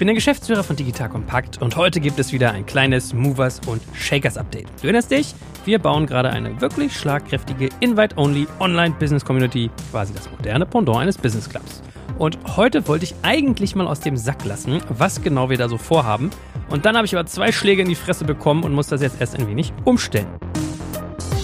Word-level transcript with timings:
Ich 0.00 0.02
bin 0.02 0.06
der 0.06 0.14
Geschäftsführer 0.14 0.64
von 0.64 0.76
Digital 0.76 1.10
Compact 1.10 1.60
und 1.60 1.76
heute 1.76 2.00
gibt 2.00 2.18
es 2.18 2.32
wieder 2.32 2.52
ein 2.52 2.64
kleines 2.64 3.12
Movers 3.12 3.60
und 3.66 3.82
Shakers 3.92 4.38
Update. 4.38 4.66
Du 4.80 4.84
erinnerst 4.84 5.10
dich? 5.10 5.34
Wir 5.66 5.78
bauen 5.78 6.06
gerade 6.06 6.30
eine 6.30 6.58
wirklich 6.58 6.96
schlagkräftige 6.96 7.68
Invite-Only 7.80 8.46
Online-Business-Community, 8.60 9.70
quasi 9.90 10.14
das 10.14 10.30
moderne 10.30 10.64
Pendant 10.64 10.96
eines 10.96 11.18
Business 11.18 11.50
Clubs. 11.50 11.82
Und 12.16 12.38
heute 12.56 12.88
wollte 12.88 13.04
ich 13.04 13.14
eigentlich 13.20 13.74
mal 13.74 13.86
aus 13.86 14.00
dem 14.00 14.16
Sack 14.16 14.42
lassen, 14.46 14.80
was 14.88 15.20
genau 15.20 15.50
wir 15.50 15.58
da 15.58 15.68
so 15.68 15.76
vorhaben. 15.76 16.30
Und 16.70 16.86
dann 16.86 16.96
habe 16.96 17.04
ich 17.04 17.14
aber 17.14 17.26
zwei 17.26 17.52
Schläge 17.52 17.82
in 17.82 17.88
die 17.90 17.94
Fresse 17.94 18.24
bekommen 18.24 18.64
und 18.64 18.72
muss 18.72 18.86
das 18.86 19.02
jetzt 19.02 19.20
erst 19.20 19.38
ein 19.38 19.46
wenig 19.48 19.74
umstellen. 19.84 20.28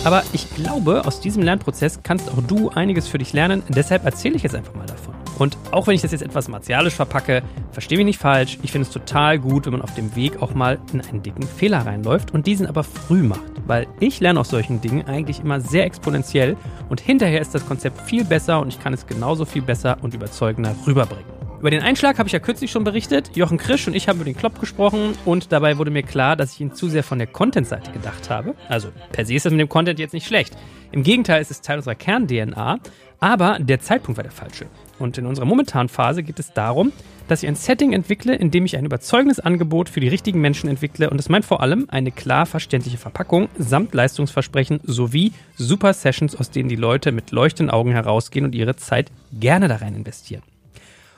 Aber 0.02 0.23
ich 0.33 0.48
glaube, 0.55 1.05
aus 1.05 1.20
diesem 1.20 1.42
Lernprozess 1.42 2.00
kannst 2.02 2.30
auch 2.30 2.41
du 2.41 2.70
einiges 2.70 3.06
für 3.06 3.19
dich 3.19 3.34
lernen. 3.34 3.62
Deshalb 3.69 4.06
erzähle 4.06 4.36
ich 4.36 4.45
jetzt 4.45 4.55
einfach 4.55 4.75
mal 4.75 4.86
davon. 4.86 5.16
Und 5.38 5.56
auch 5.70 5.86
wenn 5.86 5.95
ich 5.95 6.02
das 6.02 6.12
jetzt 6.12 6.22
etwas 6.22 6.48
martialisch 6.48 6.95
verpacke, 6.95 7.42
verstehe 7.72 7.98
mich 7.98 8.06
nicht 8.06 8.20
falsch, 8.20 8.58
ich 8.62 8.72
finde 8.72 8.86
es 8.86 8.92
total 8.92 9.38
gut, 9.38 9.66
wenn 9.66 9.72
man 9.72 9.82
auf 9.82 9.94
dem 9.94 10.16
Weg 10.16 10.42
auch 10.42 10.54
mal 10.54 10.78
in 10.92 11.00
einen 11.02 11.22
dicken 11.22 11.42
Fehler 11.42 11.84
reinläuft 11.84 12.32
und 12.32 12.46
diesen 12.46 12.66
aber 12.66 12.84
früh 12.84 13.22
macht. 13.22 13.42
Weil 13.66 13.86
ich 14.00 14.20
lerne 14.20 14.41
aus 14.41 14.48
solchen 14.48 14.80
Dingen 14.80 15.06
eigentlich 15.06 15.41
immer 15.41 15.60
sehr 15.60 15.84
exponentiell 15.84 16.56
und 16.88 17.00
hinterher 17.00 17.41
ist 17.41 17.54
das 17.54 17.66
Konzept 17.66 18.00
viel 18.02 18.24
besser 18.24 18.60
und 18.60 18.68
ich 18.68 18.80
kann 18.80 18.94
es 18.94 19.06
genauso 19.06 19.44
viel 19.44 19.62
besser 19.62 19.98
und 20.02 20.14
überzeugender 20.14 20.74
rüberbringen. 20.86 21.36
Über 21.58 21.70
den 21.70 21.82
Einschlag 21.82 22.18
habe 22.18 22.28
ich 22.28 22.32
ja 22.32 22.38
kürzlich 22.38 22.70
schon 22.70 22.84
berichtet. 22.84 23.30
Jochen 23.34 23.56
Krisch 23.56 23.86
und 23.88 23.96
ich 23.96 24.08
haben 24.08 24.16
über 24.16 24.27
den 24.27 24.36
Klopp 24.36 24.61
gesprochen 24.61 25.14
und 25.24 25.52
dabei 25.52 25.78
wurde 25.78 25.91
mir 25.91 26.02
klar, 26.02 26.36
dass 26.36 26.52
ich 26.52 26.61
ihn 26.61 26.74
zu 26.74 26.89
sehr 26.89 27.02
von 27.02 27.18
der 27.18 27.27
Content-Seite 27.27 27.92
gedacht 27.92 28.28
habe. 28.28 28.55
Also 28.68 28.89
per 29.12 29.24
se 29.24 29.34
ist 29.34 29.46
das 29.46 29.52
mit 29.52 29.61
dem 29.61 29.68
Content 29.68 29.98
jetzt 29.98 30.12
nicht 30.12 30.27
schlecht. 30.27 30.56
Im 30.92 31.03
Gegenteil, 31.03 31.41
es 31.42 31.51
ist 31.51 31.65
Teil 31.65 31.79
unserer 31.79 31.95
Kern-DNA, 31.95 32.79
aber 33.20 33.59
der 33.61 33.81
Zeitpunkt 33.81 34.17
war 34.19 34.23
der 34.23 34.33
falsche. 34.33 34.67
Und 34.98 35.19
in 35.19 35.27
unserer 35.27 35.47
momentanen 35.47 35.89
Phase 35.89 36.23
geht 36.23 36.39
es 36.39 36.53
darum, 36.53 36.92
dass 37.29 37.42
ich 37.42 37.48
ein 37.48 37.56
Setting 37.56 37.92
entwickle, 37.92 38.34
in 38.34 38.51
dem 38.51 38.65
ich 38.65 38.77
ein 38.77 38.84
überzeugendes 38.84 39.41
Angebot 39.41 39.89
für 39.89 40.01
die 40.01 40.09
richtigen 40.09 40.41
Menschen 40.41 40.69
entwickle. 40.69 41.11
Und 41.11 41.17
das 41.17 41.29
meint 41.29 41.45
vor 41.45 41.61
allem 41.61 41.87
eine 41.89 42.12
klar 42.12 42.47
verständliche 42.47 42.98
Verpackung 42.98 43.48
samt 43.59 43.95
Leistungsversprechen 43.95 44.81
sowie 44.84 45.33
super 45.57 45.92
Sessions, 45.92 46.37
aus 46.37 46.51
denen 46.51 46.69
die 46.69 46.77
Leute 46.77 47.12
mit 47.12 47.33
leuchtenden 47.33 47.70
Augen 47.70 47.91
herausgehen 47.91 48.45
und 48.45 48.55
ihre 48.55 48.77
Zeit 48.77 49.11
gerne 49.33 49.69
da 49.69 49.77
rein 49.77 49.95
investieren. 49.95 50.42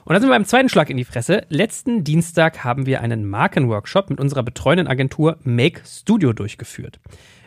Und 0.04 0.14
dann 0.14 0.22
sind 0.22 0.30
wir 0.30 0.36
beim 0.36 0.46
zweiten 0.46 0.70
Schlag 0.70 0.88
in 0.88 0.96
die 0.96 1.04
Fresse. 1.04 1.44
Letzten 1.50 2.02
Dienstag 2.02 2.64
haben 2.64 2.86
wir 2.86 3.02
einen 3.02 3.28
Markenworkshop 3.28 4.08
mit 4.08 4.20
unserer 4.20 4.42
betreuenden 4.42 4.88
Agentur 4.88 5.36
Make 5.44 5.82
Studio 5.84 6.32
durchgeführt. 6.32 6.98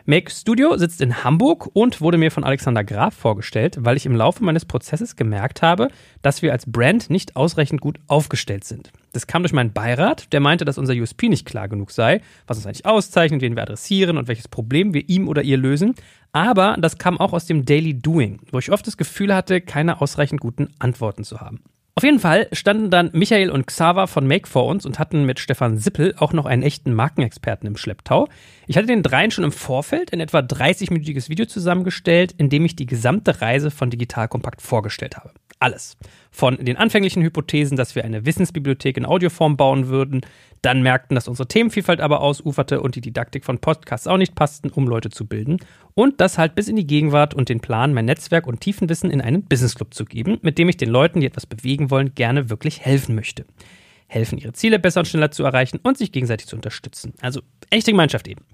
Make 0.04 0.32
Studio 0.32 0.76
sitzt 0.76 1.00
in 1.00 1.22
Hamburg 1.22 1.70
und 1.74 2.00
wurde 2.00 2.18
mir 2.18 2.32
von 2.32 2.42
Alexander 2.42 2.82
Graf 2.82 3.14
vorgestellt, 3.14 3.76
weil 3.80 3.96
ich 3.96 4.04
im 4.04 4.16
Laufe 4.16 4.42
meines 4.42 4.64
Prozesses 4.64 5.14
gemerkt 5.14 5.62
habe, 5.62 5.88
dass 6.22 6.42
wir 6.42 6.50
als 6.50 6.66
Brand 6.66 7.08
nicht 7.08 7.36
ausreichend 7.36 7.80
gut 7.80 8.00
aufgestellt 8.08 8.64
sind. 8.64 8.90
Das 9.12 9.28
kam 9.28 9.44
durch 9.44 9.52
meinen 9.52 9.72
Beirat, 9.72 10.32
der 10.32 10.40
meinte, 10.40 10.64
dass 10.64 10.76
unser 10.76 10.94
USP 10.94 11.28
nicht 11.28 11.46
klar 11.46 11.68
genug 11.68 11.92
sei, 11.92 12.20
was 12.48 12.56
uns 12.56 12.66
eigentlich 12.66 12.84
auszeichnet, 12.84 13.42
wen 13.42 13.54
wir 13.54 13.62
adressieren 13.62 14.18
und 14.18 14.26
welches 14.26 14.48
Problem 14.48 14.92
wir 14.92 15.08
ihm 15.08 15.28
oder 15.28 15.42
ihr 15.42 15.56
lösen. 15.56 15.94
Aber 16.32 16.76
das 16.80 16.98
kam 16.98 17.20
auch 17.20 17.32
aus 17.32 17.46
dem 17.46 17.64
Daily 17.64 17.94
Doing, 17.94 18.40
wo 18.50 18.58
ich 18.58 18.72
oft 18.72 18.86
das 18.86 18.96
Gefühl 18.96 19.32
hatte, 19.32 19.60
keine 19.60 20.00
ausreichend 20.00 20.40
guten 20.40 20.70
Antworten 20.80 21.22
zu 21.22 21.40
haben. 21.40 21.60
Auf 21.94 22.04
jeden 22.04 22.20
Fall 22.20 22.48
standen 22.52 22.90
dann 22.90 23.10
Michael 23.12 23.50
und 23.50 23.66
Xaver 23.66 24.06
von 24.06 24.26
Make 24.26 24.48
vor 24.48 24.66
uns 24.66 24.86
und 24.86 24.98
hatten 24.98 25.26
mit 25.26 25.38
Stefan 25.38 25.76
Sippel 25.76 26.14
auch 26.16 26.32
noch 26.32 26.46
einen 26.46 26.62
echten 26.62 26.94
Markenexperten 26.94 27.66
im 27.66 27.76
Schlepptau. 27.76 28.28
Ich 28.66 28.78
hatte 28.78 28.86
den 28.86 29.02
dreien 29.02 29.30
schon 29.30 29.44
im 29.44 29.52
Vorfeld 29.52 30.10
ein 30.14 30.20
etwa 30.20 30.38
30-minütiges 30.38 31.28
Video 31.28 31.44
zusammengestellt, 31.44 32.34
in 32.38 32.48
dem 32.48 32.64
ich 32.64 32.76
die 32.76 32.86
gesamte 32.86 33.42
Reise 33.42 33.70
von 33.70 33.90
Digital 33.90 34.28
Kompakt 34.28 34.62
vorgestellt 34.62 35.18
habe. 35.18 35.32
Alles. 35.62 35.96
Von 36.32 36.56
den 36.56 36.76
anfänglichen 36.76 37.22
Hypothesen, 37.22 37.76
dass 37.76 37.94
wir 37.94 38.04
eine 38.04 38.26
Wissensbibliothek 38.26 38.96
in 38.96 39.06
Audioform 39.06 39.56
bauen 39.56 39.86
würden, 39.86 40.22
dann 40.60 40.82
merkten, 40.82 41.14
dass 41.14 41.28
unsere 41.28 41.46
Themenvielfalt 41.46 42.00
aber 42.00 42.20
ausuferte 42.20 42.80
und 42.80 42.96
die 42.96 43.00
Didaktik 43.00 43.44
von 43.44 43.60
Podcasts 43.60 44.08
auch 44.08 44.16
nicht 44.16 44.34
passten, 44.34 44.70
um 44.70 44.88
Leute 44.88 45.10
zu 45.10 45.24
bilden. 45.24 45.58
Und 45.94 46.20
das 46.20 46.36
halt 46.36 46.56
bis 46.56 46.66
in 46.66 46.74
die 46.74 46.86
Gegenwart 46.86 47.32
und 47.32 47.48
den 47.48 47.60
Plan, 47.60 47.94
mein 47.94 48.06
Netzwerk 48.06 48.48
und 48.48 48.60
Tiefenwissen 48.60 49.08
in 49.08 49.20
einen 49.20 49.44
Business 49.44 49.76
Club 49.76 49.94
zu 49.94 50.04
geben, 50.04 50.38
mit 50.42 50.58
dem 50.58 50.68
ich 50.68 50.78
den 50.78 50.90
Leuten, 50.90 51.20
die 51.20 51.26
etwas 51.28 51.46
bewegen 51.46 51.92
wollen, 51.92 52.12
gerne 52.16 52.50
wirklich 52.50 52.80
helfen 52.80 53.14
möchte. 53.14 53.44
Helfen, 54.08 54.38
ihre 54.38 54.54
Ziele 54.54 54.80
besser 54.80 55.00
und 55.00 55.06
schneller 55.06 55.30
zu 55.30 55.44
erreichen 55.44 55.78
und 55.80 55.96
sich 55.96 56.10
gegenseitig 56.10 56.48
zu 56.48 56.56
unterstützen. 56.56 57.14
Also 57.20 57.40
echte 57.70 57.92
Gemeinschaft 57.92 58.26
eben. 58.26 58.44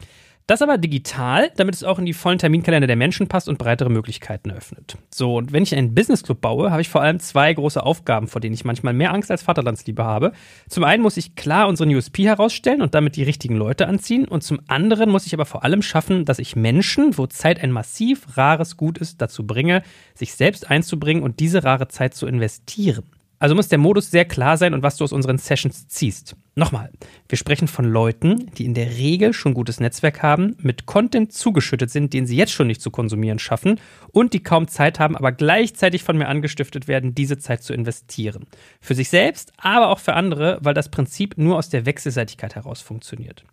Das 0.48 0.62
aber 0.62 0.78
digital, 0.78 1.50
damit 1.56 1.74
es 1.74 1.84
auch 1.84 1.98
in 1.98 2.06
die 2.06 2.14
vollen 2.14 2.38
Terminkalender 2.38 2.86
der 2.86 2.96
Menschen 2.96 3.28
passt 3.28 3.50
und 3.50 3.58
breitere 3.58 3.90
Möglichkeiten 3.90 4.48
eröffnet. 4.48 4.96
So, 5.10 5.36
und 5.36 5.52
wenn 5.52 5.62
ich 5.62 5.74
einen 5.74 5.94
Business 5.94 6.22
Club 6.22 6.40
baue, 6.40 6.70
habe 6.70 6.80
ich 6.80 6.88
vor 6.88 7.02
allem 7.02 7.20
zwei 7.20 7.52
große 7.52 7.82
Aufgaben, 7.82 8.28
vor 8.28 8.40
denen 8.40 8.54
ich 8.54 8.64
manchmal 8.64 8.94
mehr 8.94 9.12
Angst 9.12 9.30
als 9.30 9.42
Vaterlandsliebe 9.42 10.02
habe. 10.02 10.32
Zum 10.66 10.84
einen 10.84 11.02
muss 11.02 11.18
ich 11.18 11.36
klar 11.36 11.68
unseren 11.68 11.94
USP 11.94 12.24
herausstellen 12.24 12.80
und 12.80 12.94
damit 12.94 13.16
die 13.16 13.24
richtigen 13.24 13.56
Leute 13.56 13.88
anziehen. 13.88 14.26
Und 14.26 14.42
zum 14.42 14.60
anderen 14.68 15.10
muss 15.10 15.26
ich 15.26 15.34
aber 15.34 15.44
vor 15.44 15.64
allem 15.64 15.82
schaffen, 15.82 16.24
dass 16.24 16.38
ich 16.38 16.56
Menschen, 16.56 17.18
wo 17.18 17.26
Zeit 17.26 17.62
ein 17.62 17.70
massiv 17.70 18.38
rares 18.38 18.78
Gut 18.78 18.96
ist, 18.96 19.20
dazu 19.20 19.46
bringe, 19.46 19.82
sich 20.14 20.32
selbst 20.32 20.70
einzubringen 20.70 21.22
und 21.22 21.40
diese 21.40 21.62
rare 21.62 21.88
Zeit 21.88 22.14
zu 22.14 22.26
investieren. 22.26 23.04
Also 23.38 23.54
muss 23.54 23.68
der 23.68 23.78
Modus 23.78 24.10
sehr 24.10 24.24
klar 24.24 24.56
sein 24.56 24.74
und 24.74 24.82
was 24.82 24.96
du 24.96 25.04
aus 25.04 25.12
unseren 25.12 25.38
Sessions 25.38 25.86
ziehst. 25.86 26.34
Nochmal, 26.56 26.90
wir 27.28 27.38
sprechen 27.38 27.68
von 27.68 27.84
Leuten, 27.84 28.50
die 28.58 28.64
in 28.64 28.74
der 28.74 28.96
Regel 28.96 29.32
schon 29.32 29.54
gutes 29.54 29.78
Netzwerk 29.78 30.22
haben, 30.22 30.56
mit 30.60 30.86
Content 30.86 31.32
zugeschüttet 31.32 31.90
sind, 31.90 32.12
den 32.12 32.26
sie 32.26 32.36
jetzt 32.36 32.52
schon 32.52 32.66
nicht 32.66 32.82
zu 32.82 32.90
konsumieren 32.90 33.38
schaffen 33.38 33.80
und 34.10 34.32
die 34.32 34.42
kaum 34.42 34.66
Zeit 34.66 34.98
haben, 34.98 35.16
aber 35.16 35.30
gleichzeitig 35.30 36.02
von 36.02 36.18
mir 36.18 36.26
angestiftet 36.26 36.88
werden, 36.88 37.14
diese 37.14 37.38
Zeit 37.38 37.62
zu 37.62 37.72
investieren. 37.72 38.46
Für 38.80 38.96
sich 38.96 39.08
selbst, 39.08 39.52
aber 39.56 39.90
auch 39.90 40.00
für 40.00 40.14
andere, 40.14 40.58
weil 40.60 40.74
das 40.74 40.90
Prinzip 40.90 41.38
nur 41.38 41.58
aus 41.58 41.68
der 41.68 41.86
Wechselseitigkeit 41.86 42.56
heraus 42.56 42.80
funktioniert. 42.80 43.44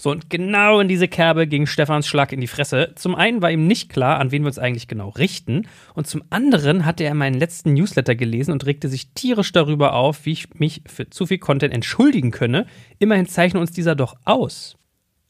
So, 0.00 0.12
und 0.12 0.30
genau 0.30 0.78
in 0.78 0.86
diese 0.86 1.08
Kerbe 1.08 1.48
ging 1.48 1.66
Stefans 1.66 2.06
Schlag 2.06 2.32
in 2.32 2.40
die 2.40 2.46
Fresse. 2.46 2.92
Zum 2.94 3.16
einen 3.16 3.42
war 3.42 3.50
ihm 3.50 3.66
nicht 3.66 3.88
klar, 3.88 4.20
an 4.20 4.30
wen 4.30 4.42
wir 4.42 4.46
uns 4.46 4.58
eigentlich 4.58 4.86
genau 4.86 5.08
richten. 5.08 5.66
Und 5.94 6.06
zum 6.06 6.22
anderen 6.30 6.84
hatte 6.84 7.02
er 7.02 7.14
meinen 7.14 7.34
letzten 7.34 7.74
Newsletter 7.74 8.14
gelesen 8.14 8.52
und 8.52 8.64
regte 8.64 8.88
sich 8.88 9.10
tierisch 9.14 9.50
darüber 9.50 9.94
auf, 9.94 10.24
wie 10.24 10.32
ich 10.32 10.54
mich 10.54 10.82
für 10.86 11.10
zu 11.10 11.26
viel 11.26 11.38
Content 11.38 11.74
entschuldigen 11.74 12.30
könne. 12.30 12.66
Immerhin 13.00 13.26
zeichne 13.26 13.58
uns 13.58 13.72
dieser 13.72 13.96
doch 13.96 14.14
aus. 14.24 14.76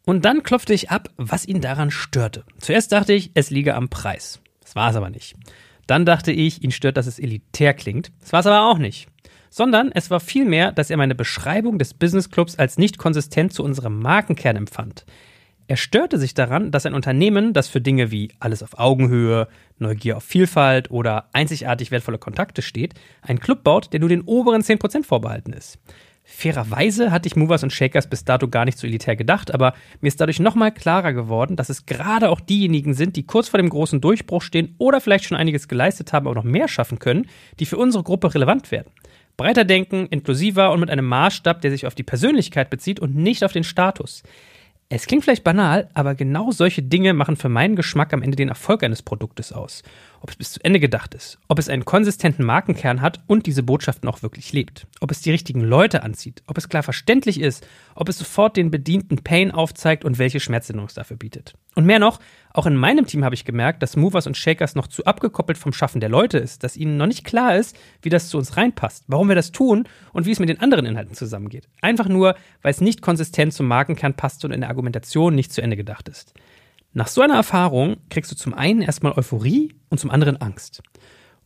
Und 0.04 0.26
dann 0.26 0.42
klopfte 0.42 0.74
ich 0.74 0.90
ab, 0.90 1.08
was 1.16 1.46
ihn 1.46 1.62
daran 1.62 1.90
störte. 1.90 2.44
Zuerst 2.58 2.92
dachte 2.92 3.14
ich, 3.14 3.30
es 3.32 3.48
liege 3.48 3.74
am 3.74 3.88
Preis. 3.88 4.40
Das 4.60 4.76
war 4.76 4.90
es 4.90 4.96
aber 4.96 5.08
nicht. 5.08 5.34
Dann 5.86 6.04
dachte 6.04 6.30
ich, 6.30 6.62
ihn 6.62 6.72
stört, 6.72 6.98
dass 6.98 7.06
es 7.06 7.18
elitär 7.18 7.72
klingt. 7.72 8.12
Das 8.20 8.34
war 8.34 8.40
es 8.40 8.46
aber 8.46 8.70
auch 8.70 8.78
nicht 8.78 9.08
sondern 9.50 9.90
es 9.92 10.10
war 10.10 10.20
vielmehr, 10.20 10.72
dass 10.72 10.90
er 10.90 10.96
meine 10.96 11.14
Beschreibung 11.14 11.78
des 11.78 11.94
Business 11.94 12.30
Clubs 12.30 12.58
als 12.58 12.78
nicht 12.78 12.98
konsistent 12.98 13.52
zu 13.52 13.62
unserem 13.64 14.00
Markenkern 14.00 14.56
empfand. 14.56 15.04
Er 15.70 15.76
störte 15.76 16.18
sich 16.18 16.32
daran, 16.32 16.70
dass 16.70 16.86
ein 16.86 16.94
Unternehmen, 16.94 17.52
das 17.52 17.68
für 17.68 17.82
Dinge 17.82 18.10
wie 18.10 18.30
alles 18.40 18.62
auf 18.62 18.78
Augenhöhe, 18.78 19.48
Neugier 19.78 20.16
auf 20.16 20.24
Vielfalt 20.24 20.90
oder 20.90 21.28
einzigartig 21.34 21.90
wertvolle 21.90 22.16
Kontakte 22.16 22.62
steht, 22.62 22.94
einen 23.20 23.38
Club 23.38 23.64
baut, 23.64 23.92
der 23.92 24.00
nur 24.00 24.08
den 24.08 24.22
oberen 24.22 24.62
10% 24.62 25.04
vorbehalten 25.04 25.52
ist. 25.52 25.78
Fairerweise 26.30 27.10
hatte 27.10 27.26
ich 27.26 27.36
Movers 27.36 27.62
und 27.62 27.72
Shakers 27.72 28.08
bis 28.08 28.22
dato 28.22 28.48
gar 28.48 28.66
nicht 28.66 28.76
so 28.76 28.86
elitär 28.86 29.16
gedacht, 29.16 29.52
aber 29.52 29.72
mir 30.00 30.08
ist 30.08 30.20
dadurch 30.20 30.40
nochmal 30.40 30.72
klarer 30.72 31.14
geworden, 31.14 31.56
dass 31.56 31.70
es 31.70 31.86
gerade 31.86 32.28
auch 32.28 32.40
diejenigen 32.40 32.92
sind, 32.92 33.16
die 33.16 33.26
kurz 33.26 33.48
vor 33.48 33.58
dem 33.58 33.70
großen 33.70 34.02
Durchbruch 34.02 34.42
stehen 34.42 34.74
oder 34.76 35.00
vielleicht 35.00 35.24
schon 35.24 35.38
einiges 35.38 35.68
geleistet 35.68 36.12
haben, 36.12 36.26
aber 36.26 36.34
noch 36.34 36.44
mehr 36.44 36.68
schaffen 36.68 36.98
können, 36.98 37.26
die 37.60 37.66
für 37.66 37.78
unsere 37.78 38.04
Gruppe 38.04 38.34
relevant 38.34 38.70
werden. 38.70 38.90
Breiter 39.38 39.64
denken, 39.64 40.06
inklusiver 40.10 40.72
und 40.72 40.80
mit 40.80 40.90
einem 40.90 41.06
Maßstab, 41.06 41.62
der 41.62 41.70
sich 41.70 41.86
auf 41.86 41.94
die 41.94 42.02
Persönlichkeit 42.02 42.68
bezieht 42.68 43.00
und 43.00 43.14
nicht 43.14 43.44
auf 43.44 43.52
den 43.52 43.64
Status. 43.64 44.22
Es 44.90 45.06
klingt 45.06 45.24
vielleicht 45.24 45.44
banal, 45.44 45.88
aber 45.94 46.14
genau 46.14 46.50
solche 46.50 46.82
Dinge 46.82 47.14
machen 47.14 47.36
für 47.36 47.48
meinen 47.48 47.76
Geschmack 47.76 48.12
am 48.12 48.22
Ende 48.22 48.36
den 48.36 48.48
Erfolg 48.48 48.82
eines 48.82 49.02
Produktes 49.02 49.52
aus 49.52 49.82
ob 50.20 50.30
es 50.30 50.36
bis 50.36 50.52
zu 50.52 50.64
Ende 50.64 50.80
gedacht 50.80 51.14
ist, 51.14 51.38
ob 51.48 51.58
es 51.58 51.68
einen 51.68 51.84
konsistenten 51.84 52.44
Markenkern 52.44 53.00
hat 53.00 53.20
und 53.26 53.46
diese 53.46 53.62
Botschaften 53.62 54.08
auch 54.08 54.22
wirklich 54.22 54.52
lebt, 54.52 54.86
ob 55.00 55.10
es 55.10 55.20
die 55.20 55.30
richtigen 55.30 55.60
Leute 55.60 56.02
anzieht, 56.02 56.42
ob 56.46 56.58
es 56.58 56.68
klar 56.68 56.82
verständlich 56.82 57.40
ist, 57.40 57.66
ob 57.94 58.08
es 58.08 58.18
sofort 58.18 58.56
den 58.56 58.70
Bedienten 58.70 59.18
Pain 59.18 59.50
aufzeigt 59.50 60.04
und 60.04 60.18
welche 60.18 60.40
Schmerzlinderung 60.40 60.88
es 60.88 60.94
dafür 60.94 61.16
bietet. 61.16 61.54
Und 61.74 61.84
mehr 61.84 61.98
noch, 61.98 62.18
auch 62.52 62.66
in 62.66 62.74
meinem 62.74 63.06
Team 63.06 63.24
habe 63.24 63.34
ich 63.34 63.44
gemerkt, 63.44 63.82
dass 63.82 63.96
Movers 63.96 64.26
und 64.26 64.36
Shakers 64.36 64.74
noch 64.74 64.88
zu 64.88 65.04
abgekoppelt 65.04 65.58
vom 65.58 65.72
Schaffen 65.72 66.00
der 66.00 66.08
Leute 66.08 66.38
ist, 66.38 66.64
dass 66.64 66.76
ihnen 66.76 66.96
noch 66.96 67.06
nicht 67.06 67.24
klar 67.24 67.56
ist, 67.56 67.76
wie 68.02 68.08
das 68.08 68.28
zu 68.28 68.38
uns 68.38 68.56
reinpasst, 68.56 69.04
warum 69.06 69.28
wir 69.28 69.36
das 69.36 69.52
tun 69.52 69.84
und 70.12 70.26
wie 70.26 70.32
es 70.32 70.40
mit 70.40 70.48
den 70.48 70.60
anderen 70.60 70.86
Inhalten 70.86 71.14
zusammengeht. 71.14 71.68
Einfach 71.80 72.08
nur, 72.08 72.34
weil 72.62 72.72
es 72.72 72.80
nicht 72.80 73.02
konsistent 73.02 73.52
zum 73.52 73.66
Markenkern 73.66 74.14
passt 74.14 74.44
und 74.44 74.50
in 74.50 74.60
der 74.60 74.70
Argumentation 74.70 75.34
nicht 75.34 75.52
zu 75.52 75.62
Ende 75.62 75.76
gedacht 75.76 76.08
ist. 76.08 76.34
Nach 76.92 77.06
so 77.06 77.20
einer 77.20 77.34
Erfahrung 77.34 77.98
kriegst 78.10 78.32
du 78.32 78.36
zum 78.36 78.54
einen 78.54 78.82
erstmal 78.82 79.12
Euphorie 79.12 79.74
und 79.90 79.98
zum 79.98 80.10
anderen 80.10 80.40
Angst. 80.40 80.82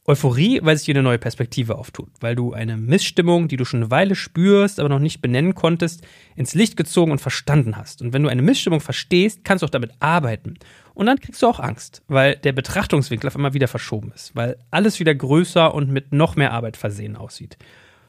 Euphorie, 0.04 0.58
weil 0.62 0.76
sich 0.76 0.86
dir 0.86 0.94
eine 0.94 1.04
neue 1.04 1.18
Perspektive 1.18 1.78
auftut, 1.78 2.08
weil 2.20 2.34
du 2.34 2.52
eine 2.52 2.76
Missstimmung, 2.76 3.46
die 3.46 3.56
du 3.56 3.64
schon 3.64 3.82
eine 3.82 3.90
Weile 3.92 4.16
spürst, 4.16 4.80
aber 4.80 4.88
noch 4.88 4.98
nicht 4.98 5.20
benennen 5.20 5.54
konntest, 5.54 6.04
ins 6.34 6.54
Licht 6.54 6.76
gezogen 6.76 7.12
und 7.12 7.20
verstanden 7.20 7.76
hast. 7.76 8.02
Und 8.02 8.12
wenn 8.12 8.24
du 8.24 8.28
eine 8.28 8.42
Missstimmung 8.42 8.80
verstehst, 8.80 9.44
kannst 9.44 9.62
du 9.62 9.66
auch 9.66 9.70
damit 9.70 9.92
arbeiten. 10.00 10.54
Und 10.94 11.06
dann 11.06 11.20
kriegst 11.20 11.40
du 11.40 11.46
auch 11.46 11.60
Angst, 11.60 12.02
weil 12.08 12.34
der 12.36 12.52
Betrachtungswinkel 12.52 13.28
auf 13.28 13.36
einmal 13.36 13.54
wieder 13.54 13.68
verschoben 13.68 14.10
ist, 14.12 14.34
weil 14.34 14.58
alles 14.72 14.98
wieder 14.98 15.14
größer 15.14 15.72
und 15.72 15.88
mit 15.88 16.12
noch 16.12 16.34
mehr 16.34 16.52
Arbeit 16.52 16.76
versehen 16.76 17.16
aussieht. 17.16 17.56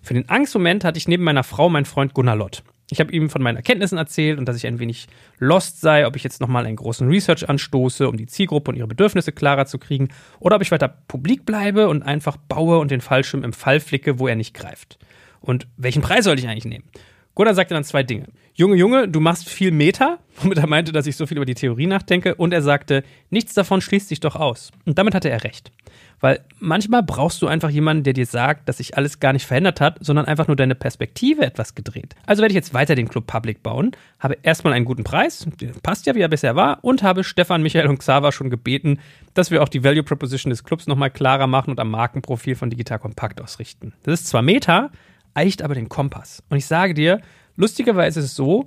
Für 0.01 0.15
den 0.15 0.29
Angstmoment 0.29 0.83
hatte 0.83 0.97
ich 0.97 1.07
neben 1.07 1.23
meiner 1.23 1.43
Frau 1.43 1.69
meinen 1.69 1.85
Freund 1.85 2.15
Gunnar 2.15 2.35
Lott. 2.35 2.63
Ich 2.91 2.99
habe 2.99 3.11
ihm 3.11 3.29
von 3.29 3.41
meinen 3.41 3.55
Erkenntnissen 3.55 3.97
erzählt 3.97 4.37
und 4.37 4.45
dass 4.45 4.57
ich 4.57 4.67
ein 4.67 4.79
wenig 4.79 5.07
lost 5.39 5.81
sei, 5.81 6.05
ob 6.05 6.15
ich 6.15 6.23
jetzt 6.23 6.41
nochmal 6.41 6.65
einen 6.65 6.75
großen 6.75 7.07
Research 7.07 7.47
anstoße, 7.47 8.07
um 8.07 8.17
die 8.17 8.27
Zielgruppe 8.27 8.71
und 8.71 8.77
ihre 8.77 8.87
Bedürfnisse 8.87 9.31
klarer 9.31 9.65
zu 9.65 9.79
kriegen, 9.79 10.09
oder 10.39 10.57
ob 10.57 10.61
ich 10.61 10.71
weiter 10.71 10.89
publik 11.07 11.45
bleibe 11.45 11.87
und 11.87 12.03
einfach 12.03 12.37
baue 12.37 12.79
und 12.79 12.91
den 12.91 13.01
Fallschirm 13.01 13.43
im 13.43 13.53
Fall 13.53 13.79
flicke, 13.79 14.19
wo 14.19 14.27
er 14.27 14.35
nicht 14.35 14.53
greift. 14.53 14.99
Und 15.39 15.67
welchen 15.77 16.01
Preis 16.01 16.25
sollte 16.25 16.41
ich 16.41 16.47
eigentlich 16.47 16.65
nehmen? 16.65 16.85
Gunnar 17.35 17.55
sagte 17.55 17.73
dann 17.73 17.83
zwei 17.83 18.03
Dinge. 18.03 18.27
Junge, 18.55 18.75
Junge, 18.75 19.07
du 19.07 19.19
machst 19.19 19.49
viel 19.49 19.71
Meta, 19.71 20.19
womit 20.41 20.59
er 20.59 20.67
meinte, 20.67 20.91
dass 20.91 21.07
ich 21.07 21.15
so 21.15 21.25
viel 21.25 21.37
über 21.37 21.45
die 21.45 21.55
Theorie 21.55 21.87
nachdenke. 21.87 22.35
Und 22.35 22.53
er 22.53 22.61
sagte, 22.61 23.03
nichts 23.31 23.55
davon 23.55 23.81
schließt 23.81 24.09
sich 24.09 24.19
doch 24.19 24.35
aus. 24.35 24.71
Und 24.85 24.99
damit 24.99 25.15
hatte 25.15 25.31
er 25.31 25.43
recht. 25.43 25.71
Weil 26.19 26.39
manchmal 26.59 27.01
brauchst 27.01 27.41
du 27.41 27.47
einfach 27.47 27.71
jemanden, 27.71 28.03
der 28.03 28.13
dir 28.13 28.27
sagt, 28.27 28.69
dass 28.69 28.77
sich 28.77 28.95
alles 28.95 29.19
gar 29.19 29.33
nicht 29.33 29.47
verändert 29.47 29.81
hat, 29.81 29.97
sondern 29.99 30.25
einfach 30.25 30.47
nur 30.47 30.55
deine 30.55 30.75
Perspektive 30.75 31.43
etwas 31.43 31.73
gedreht. 31.73 32.15
Also 32.27 32.41
werde 32.41 32.53
ich 32.53 32.55
jetzt 32.55 32.75
weiter 32.75 32.93
den 32.93 33.09
Club 33.09 33.25
Public 33.25 33.63
bauen, 33.63 33.91
habe 34.19 34.37
erstmal 34.43 34.73
einen 34.73 34.85
guten 34.85 35.03
Preis, 35.03 35.47
passt 35.81 36.05
ja, 36.05 36.15
wie 36.15 36.21
er 36.21 36.29
bisher 36.29 36.55
war, 36.55 36.83
und 36.83 37.03
habe 37.03 37.23
Stefan, 37.23 37.63
Michael 37.63 37.87
und 37.87 37.97
Xaver 37.97 38.31
schon 38.31 38.49
gebeten, 38.49 38.99
dass 39.33 39.51
wir 39.51 39.63
auch 39.63 39.69
die 39.69 39.83
Value 39.83 40.03
Proposition 40.03 40.51
des 40.51 40.63
Clubs 40.63 40.87
nochmal 40.87 41.09
klarer 41.09 41.47
machen 41.47 41.71
und 41.71 41.79
am 41.79 41.91
Markenprofil 41.91 42.55
von 42.55 42.69
Digital 42.69 42.99
Compact 42.99 43.41
ausrichten. 43.41 43.93
Das 44.03 44.21
ist 44.21 44.27
zwar 44.27 44.43
Meta, 44.43 44.91
eicht 45.33 45.61
aber 45.61 45.75
den 45.75 45.89
Kompass. 45.89 46.43
Und 46.49 46.57
ich 46.57 46.65
sage 46.65 46.93
dir, 46.93 47.19
lustigerweise 47.55 48.19
ist 48.19 48.25
es 48.27 48.35
so, 48.35 48.65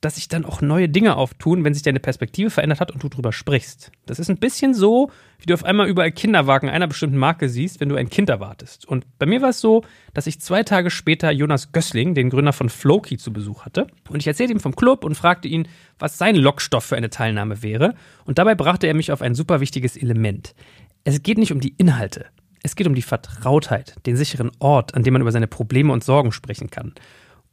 dass 0.00 0.14
sich 0.14 0.28
dann 0.28 0.44
auch 0.44 0.60
neue 0.60 0.88
Dinge 0.88 1.16
auftun, 1.16 1.64
wenn 1.64 1.74
sich 1.74 1.82
deine 1.82 1.98
Perspektive 1.98 2.50
verändert 2.50 2.80
hat 2.80 2.92
und 2.92 3.02
du 3.02 3.08
drüber 3.08 3.32
sprichst. 3.32 3.90
Das 4.06 4.20
ist 4.20 4.30
ein 4.30 4.38
bisschen 4.38 4.72
so, 4.72 5.10
wie 5.40 5.46
du 5.46 5.54
auf 5.54 5.64
einmal 5.64 5.88
überall 5.88 6.12
Kinderwagen 6.12 6.68
einer 6.68 6.86
bestimmten 6.86 7.16
Marke 7.16 7.48
siehst, 7.48 7.80
wenn 7.80 7.88
du 7.88 7.96
ein 7.96 8.08
Kind 8.08 8.28
erwartest. 8.30 8.86
Und 8.86 9.06
bei 9.18 9.26
mir 9.26 9.42
war 9.42 9.50
es 9.50 9.60
so, 9.60 9.82
dass 10.14 10.28
ich 10.28 10.40
zwei 10.40 10.62
Tage 10.62 10.90
später 10.90 11.32
Jonas 11.32 11.72
Gößling, 11.72 12.14
den 12.14 12.30
Gründer 12.30 12.52
von 12.52 12.68
Flowkey, 12.68 13.16
zu 13.16 13.32
Besuch 13.32 13.64
hatte. 13.64 13.88
Und 14.08 14.20
ich 14.20 14.26
erzählte 14.28 14.52
ihm 14.52 14.60
vom 14.60 14.76
Club 14.76 15.04
und 15.04 15.16
fragte 15.16 15.48
ihn, 15.48 15.66
was 15.98 16.16
sein 16.16 16.36
Lockstoff 16.36 16.84
für 16.84 16.96
eine 16.96 17.10
Teilnahme 17.10 17.62
wäre. 17.64 17.94
Und 18.24 18.38
dabei 18.38 18.54
brachte 18.54 18.86
er 18.86 18.94
mich 18.94 19.10
auf 19.10 19.20
ein 19.20 19.34
super 19.34 19.60
wichtiges 19.60 19.96
Element. 19.96 20.54
Es 21.02 21.22
geht 21.22 21.38
nicht 21.38 21.52
um 21.52 21.60
die 21.60 21.74
Inhalte. 21.76 22.26
Es 22.62 22.76
geht 22.76 22.86
um 22.86 22.94
die 22.94 23.02
Vertrautheit, 23.02 23.94
den 24.06 24.16
sicheren 24.16 24.50
Ort, 24.58 24.94
an 24.94 25.02
dem 25.02 25.12
man 25.12 25.22
über 25.22 25.32
seine 25.32 25.46
Probleme 25.46 25.92
und 25.92 26.04
Sorgen 26.04 26.32
sprechen 26.32 26.70
kann. 26.70 26.94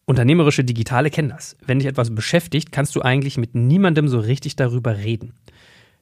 Unternehmerische 0.06 0.64
Digitale 0.64 1.10
kennen 1.10 1.30
das. 1.30 1.58
Wenn 1.66 1.80
dich 1.80 1.88
etwas 1.88 2.14
beschäftigt, 2.14 2.72
kannst 2.72 2.96
du 2.96 3.02
eigentlich 3.02 3.38
mit 3.38 3.56
niemandem 3.56 4.08
so 4.08 4.20
richtig 4.20 4.56
darüber 4.56 4.98
reden. 4.98 5.34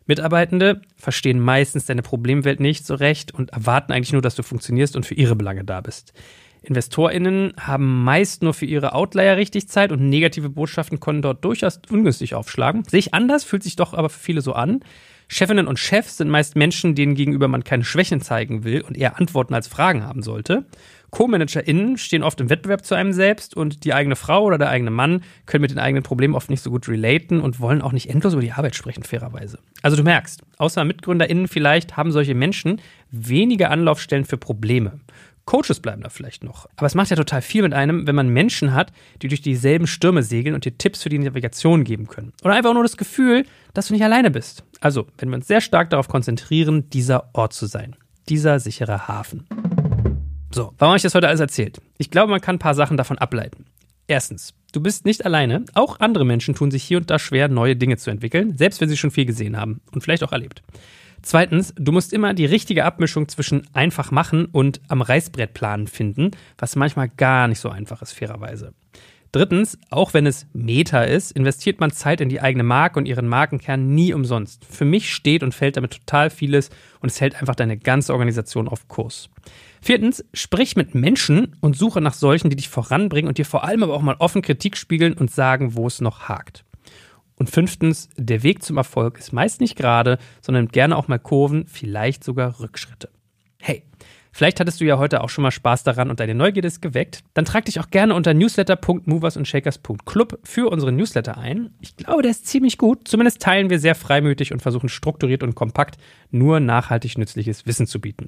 Mitarbeitende 0.05 0.81
verstehen 0.97 1.39
meistens 1.39 1.85
deine 1.85 2.01
Problemwelt 2.01 2.59
nicht 2.59 2.85
so 2.85 2.95
recht 2.95 3.33
und 3.33 3.51
erwarten 3.51 3.93
eigentlich 3.93 4.11
nur, 4.11 4.21
dass 4.21 4.35
du 4.35 4.43
funktionierst 4.43 4.97
und 4.97 5.05
für 5.05 5.13
ihre 5.13 5.35
Belange 5.35 5.63
da 5.63 5.79
bist. 5.79 6.13
InvestorInnen 6.61 7.53
haben 7.59 8.03
meist 8.03 8.41
nur 8.41 8.53
für 8.53 8.65
ihre 8.65 8.93
Outlier 8.93 9.37
richtig 9.37 9.67
Zeit 9.69 9.91
und 9.91 10.09
negative 10.09 10.49
Botschaften 10.49 10.99
können 10.99 11.21
dort 11.21 11.43
durchaus 11.43 11.79
ungünstig 11.89 12.35
aufschlagen. 12.35 12.83
Sehe 12.89 12.99
ich 12.99 13.13
anders, 13.13 13.43
fühlt 13.43 13.63
sich 13.63 13.75
doch 13.75 13.93
aber 13.93 14.09
für 14.09 14.19
viele 14.19 14.41
so 14.41 14.53
an. 14.53 14.81
Chefinnen 15.33 15.67
und 15.67 15.79
Chefs 15.79 16.17
sind 16.17 16.29
meist 16.29 16.55
Menschen, 16.55 16.95
denen 16.95 17.15
gegenüber 17.15 17.47
man 17.47 17.63
keine 17.63 17.83
Schwächen 17.83 18.21
zeigen 18.21 18.63
will 18.63 18.81
und 18.81 18.95
eher 18.95 19.19
Antworten 19.19 19.53
als 19.53 19.67
Fragen 19.67 20.03
haben 20.03 20.21
sollte. 20.21 20.65
Co-ManagerInnen 21.09 21.97
stehen 21.97 22.23
oft 22.23 22.41
im 22.41 22.49
Wettbewerb 22.49 22.83
zu 22.85 22.95
einem 22.95 23.13
selbst 23.13 23.55
und 23.55 23.83
die 23.83 23.93
eigene 23.93 24.15
Frau 24.15 24.43
oder 24.43 24.57
der 24.57 24.69
eigene 24.69 24.89
Mann 24.89 25.21
können 25.45 25.61
mit 25.61 25.69
den 25.69 25.79
eigenen 25.79 26.03
Problemen 26.03 26.33
oft 26.33 26.49
nicht 26.49 26.61
so 26.61 26.71
gut 26.71 26.87
relaten 26.87 27.39
und 27.39 27.59
wollen 27.59 27.81
auch 27.83 27.91
nicht 27.91 28.09
endlos 28.09 28.33
über 28.33 28.41
die 28.41 28.51
Arbeit 28.51 28.75
sprechen, 28.75 29.03
fairerweise. 29.03 29.59
Also 29.83 29.95
du 29.95 30.03
merkst, 30.03 30.41
außer 30.57 30.83
MitgründerInnen 30.83 31.47
vielleicht 31.47 31.97
haben 31.97 32.11
solche 32.11 32.33
Menschen 32.33 32.81
weniger 33.11 33.69
Anlaufstellen 33.69 34.25
für 34.25 34.37
Probleme. 34.37 34.99
Coaches 35.45 35.81
bleiben 35.81 36.01
da 36.01 36.09
vielleicht 36.09 36.43
noch. 36.43 36.67
Aber 36.77 36.87
es 36.87 36.95
macht 36.95 37.09
ja 37.09 37.17
total 37.17 37.41
viel 37.41 37.63
mit 37.63 37.73
einem, 37.73 38.07
wenn 38.07 38.15
man 38.15 38.29
Menschen 38.29 38.73
hat, 38.73 38.93
die 39.21 39.27
durch 39.27 39.41
dieselben 39.41 39.87
Stürme 39.87 40.23
segeln 40.23 40.55
und 40.55 40.65
dir 40.65 40.77
Tipps 40.77 41.03
für 41.03 41.09
die 41.09 41.19
Navigation 41.19 41.83
geben 41.83 42.07
können. 42.07 42.31
Oder 42.43 42.53
einfach 42.53 42.73
nur 42.73 42.83
das 42.83 42.97
Gefühl, 42.97 43.45
dass 43.73 43.87
du 43.87 43.93
nicht 43.93 44.03
alleine 44.03 44.31
bist. 44.31 44.63
Also, 44.83 45.07
wenn 45.17 45.29
wir 45.29 45.37
uns 45.37 45.47
sehr 45.47 45.61
stark 45.61 45.89
darauf 45.91 46.09
konzentrieren, 46.09 46.89
dieser 46.89 47.29
Ort 47.31 47.53
zu 47.53 47.67
sein. 47.67 47.95
Dieser 48.27 48.59
sichere 48.59 49.07
Hafen. 49.07 49.47
So, 50.51 50.73
warum 50.77 50.89
habe 50.91 50.97
ich 50.97 51.03
das 51.03 51.15
heute 51.15 51.29
alles 51.29 51.39
erzählt? 51.39 51.79
Ich 51.97 52.11
glaube, 52.11 52.31
man 52.31 52.41
kann 52.41 52.57
ein 52.57 52.59
paar 52.59 52.75
Sachen 52.75 52.97
davon 52.97 53.17
ableiten. 53.17 53.65
Erstens, 54.07 54.53
du 54.73 54.81
bist 54.81 55.05
nicht 55.05 55.25
alleine. 55.25 55.63
Auch 55.73 56.01
andere 56.01 56.25
Menschen 56.25 56.53
tun 56.53 56.69
sich 56.69 56.83
hier 56.83 56.97
und 56.97 57.09
da 57.09 57.17
schwer, 57.17 57.47
neue 57.47 57.77
Dinge 57.77 57.95
zu 57.95 58.11
entwickeln, 58.11 58.57
selbst 58.57 58.81
wenn 58.81 58.89
sie 58.89 58.97
schon 58.97 59.11
viel 59.11 59.25
gesehen 59.25 59.55
haben 59.55 59.79
und 59.93 60.01
vielleicht 60.01 60.21
auch 60.21 60.33
erlebt. 60.33 60.63
Zweitens, 61.21 61.73
du 61.77 61.93
musst 61.93 62.11
immer 62.11 62.33
die 62.33 62.45
richtige 62.45 62.83
Abmischung 62.83 63.29
zwischen 63.29 63.65
einfach 63.71 64.11
machen 64.11 64.47
und 64.47 64.81
am 64.89 65.01
Reißbrett 65.01 65.53
planen 65.53 65.87
finden, 65.87 66.31
was 66.57 66.75
manchmal 66.75 67.07
gar 67.07 67.47
nicht 67.47 67.61
so 67.61 67.69
einfach 67.69 68.01
ist, 68.01 68.11
fairerweise. 68.11 68.73
Drittens, 69.33 69.79
auch 69.89 70.13
wenn 70.13 70.27
es 70.27 70.45
Meta 70.53 71.01
ist, 71.01 71.31
investiert 71.31 71.79
man 71.79 71.89
Zeit 71.89 72.21
in 72.21 72.29
die 72.29 72.39
eigene 72.39 72.61
Marke 72.61 72.99
und 72.99 73.07
ihren 73.07 73.27
Markenkern 73.27 73.95
nie 73.95 74.13
umsonst. 74.13 74.63
Für 74.63 74.85
mich 74.85 75.11
steht 75.11 75.41
und 75.41 75.55
fällt 75.55 75.75
damit 75.75 75.91
total 75.91 76.29
vieles 76.29 76.69
und 76.99 77.09
es 77.09 77.19
hält 77.19 77.35
einfach 77.41 77.55
deine 77.55 77.75
ganze 77.75 78.13
Organisation 78.13 78.67
auf 78.67 78.87
Kurs. 78.87 79.31
Viertens, 79.81 80.23
sprich 80.35 80.75
mit 80.75 80.93
Menschen 80.93 81.55
und 81.61 81.75
suche 81.75 81.99
nach 81.99 82.13
solchen, 82.13 82.51
die 82.51 82.55
dich 82.57 82.69
voranbringen 82.69 83.27
und 83.27 83.39
dir 83.39 83.45
vor 83.45 83.63
allem 83.63 83.81
aber 83.81 83.95
auch 83.95 84.03
mal 84.03 84.17
offen 84.19 84.43
Kritik 84.43 84.77
spiegeln 84.77 85.13
und 85.13 85.31
sagen, 85.31 85.73
wo 85.73 85.87
es 85.87 85.99
noch 85.99 86.29
hakt. 86.29 86.63
Und 87.35 87.49
fünftens, 87.49 88.09
der 88.15 88.43
Weg 88.43 88.61
zum 88.61 88.77
Erfolg 88.77 89.17
ist 89.17 89.33
meist 89.33 89.61
nicht 89.61 89.75
gerade, 89.75 90.19
sondern 90.41 90.67
gerne 90.67 90.95
auch 90.95 91.07
mal 91.07 91.17
Kurven, 91.17 91.65
vielleicht 91.65 92.23
sogar 92.23 92.59
Rückschritte. 92.59 93.09
Hey, 93.59 93.81
Vielleicht 94.35 94.59
hattest 94.59 94.81
du 94.81 94.85
ja 94.85 94.97
heute 94.97 95.21
auch 95.21 95.29
schon 95.29 95.43
mal 95.43 95.51
Spaß 95.51 95.83
daran 95.83 96.09
und 96.09 96.19
deine 96.19 96.33
Neugierde 96.33 96.67
ist 96.67 96.81
geweckt. 96.81 97.23
Dann 97.35 97.45
trag 97.45 97.65
dich 97.65 97.79
auch 97.79 97.91
gerne 97.91 98.15
unter 98.15 98.33
newsletter.moversundshakers.club 98.33 100.39
für 100.43 100.71
unseren 100.71 100.95
Newsletter 100.95 101.37
ein. 101.37 101.69
Ich 101.81 101.95
glaube, 101.95 102.23
der 102.23 102.31
ist 102.31 102.47
ziemlich 102.47 102.79
gut. 102.79 103.07
Zumindest 103.07 103.43
teilen 103.43 103.69
wir 103.69 103.77
sehr 103.77 103.93
freimütig 103.93 104.51
und 104.51 104.63
versuchen 104.63 104.89
strukturiert 104.89 105.43
und 105.43 105.53
kompakt 105.53 105.99
nur 106.31 106.59
nachhaltig 106.59 107.19
nützliches 107.19 107.67
Wissen 107.67 107.85
zu 107.85 108.01
bieten. 108.01 108.27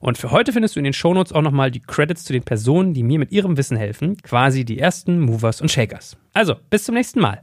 Und 0.00 0.16
für 0.16 0.30
heute 0.30 0.54
findest 0.54 0.74
du 0.74 0.80
in 0.80 0.84
den 0.84 0.94
Shownotes 0.94 1.34
auch 1.34 1.42
nochmal 1.42 1.70
die 1.70 1.80
Credits 1.80 2.24
zu 2.24 2.32
den 2.32 2.44
Personen, 2.44 2.94
die 2.94 3.02
mir 3.02 3.18
mit 3.18 3.30
ihrem 3.30 3.58
Wissen 3.58 3.76
helfen. 3.76 4.16
Quasi 4.22 4.64
die 4.64 4.78
ersten 4.78 5.20
Movers 5.20 5.60
und 5.60 5.70
Shakers. 5.70 6.16
Also, 6.32 6.54
bis 6.70 6.84
zum 6.84 6.94
nächsten 6.94 7.20
Mal. 7.20 7.42